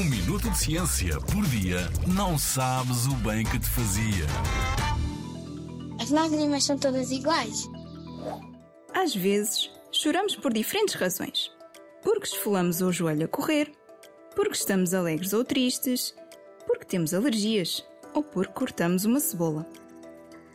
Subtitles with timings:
[0.00, 4.24] Um minuto de ciência por dia não sabes o bem que te fazia.
[6.00, 7.68] As lágrimas são todas iguais?
[8.94, 11.50] Às vezes, choramos por diferentes razões.
[12.02, 13.70] Porque esfolamos o joelho a correr,
[14.34, 16.14] porque estamos alegres ou tristes,
[16.66, 19.66] porque temos alergias ou porque cortamos uma cebola.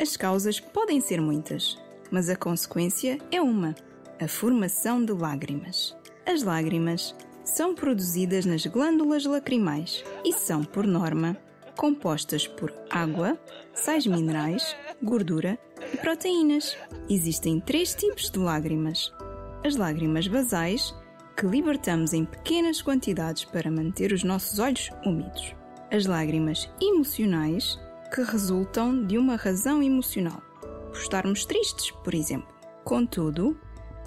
[0.01, 1.77] As causas podem ser muitas,
[2.09, 3.75] mas a consequência é uma:
[4.19, 5.95] a formação de lágrimas.
[6.25, 7.13] As lágrimas
[7.45, 11.37] são produzidas nas glândulas lacrimais e são, por norma,
[11.77, 13.37] compostas por água,
[13.73, 15.57] sais minerais, gordura
[15.93, 16.75] e proteínas.
[17.07, 19.13] Existem três tipos de lágrimas:
[19.63, 20.93] as lágrimas basais,
[21.37, 25.53] que libertamos em pequenas quantidades para manter os nossos olhos úmidos.
[25.91, 27.79] As lágrimas emocionais,
[28.13, 30.41] que resultam de uma razão emocional,
[30.87, 32.47] por estarmos tristes, por exemplo.
[32.83, 33.57] Contudo,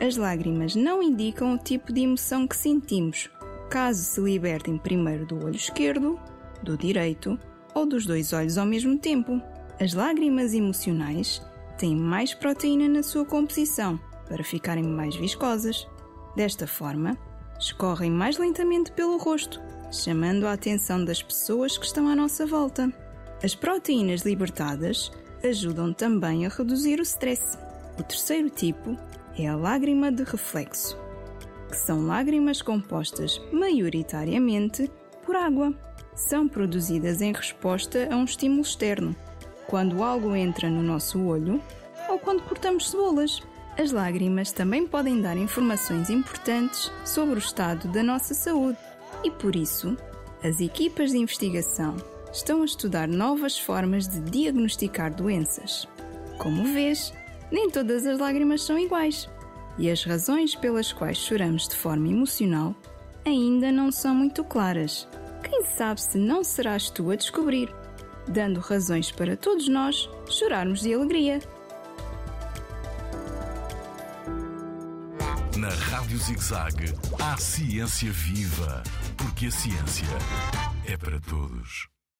[0.00, 3.28] as lágrimas não indicam o tipo de emoção que sentimos,
[3.68, 6.18] caso se libertem primeiro do olho esquerdo,
[6.62, 7.38] do direito
[7.74, 9.40] ou dos dois olhos ao mesmo tempo.
[9.80, 11.42] As lágrimas emocionais
[11.76, 15.86] têm mais proteína na sua composição para ficarem mais viscosas.
[16.34, 17.16] Desta forma,
[17.58, 22.92] escorrem mais lentamente pelo rosto, chamando a atenção das pessoas que estão à nossa volta.
[23.42, 25.12] As proteínas libertadas
[25.44, 27.56] ajudam também a reduzir o stress.
[27.98, 28.96] O terceiro tipo
[29.36, 30.98] é a lágrima de reflexo,
[31.68, 34.90] que são lágrimas compostas maioritariamente
[35.24, 35.72] por água.
[36.14, 39.14] São produzidas em resposta a um estímulo externo,
[39.66, 41.62] quando algo entra no nosso olho
[42.08, 43.40] ou quando cortamos cebolas.
[43.78, 48.78] As lágrimas também podem dar informações importantes sobre o estado da nossa saúde
[49.22, 49.96] e, por isso,
[50.42, 51.96] as equipas de investigação
[52.32, 55.86] estão a estudar novas formas de diagnosticar doenças.
[56.38, 57.12] Como vês,
[57.52, 59.28] nem todas as lágrimas são iguais
[59.78, 62.74] e as razões pelas quais choramos de forma emocional
[63.24, 65.08] ainda não são muito claras.
[65.42, 67.72] Quem sabe se não serás tu a descobrir,
[68.26, 71.40] dando razões para todos nós chorarmos de alegria.
[75.56, 78.82] Na Rádio ZigZag, há ciência viva,
[79.16, 80.06] porque a ciência
[80.86, 81.97] é para todos.